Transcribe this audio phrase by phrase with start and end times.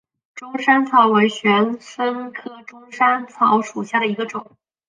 [0.33, 4.57] 钟山草为玄参科钟山草属下的一个种。